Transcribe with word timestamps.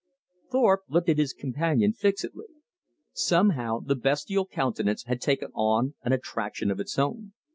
Thorpe 0.51 0.81
looked 0.89 1.09
at 1.09 1.19
his 1.19 1.31
companion 1.31 1.93
fixedly. 1.93 2.47
Somehow 3.13 3.81
the 3.81 3.93
bestial 3.95 4.47
countenance 4.47 5.03
had 5.03 5.21
taken 5.21 5.51
on 5.53 5.93
an 6.01 6.11
attraction 6.11 6.71
of 6.71 6.79
its 6.79 6.97
own. 6.97 7.33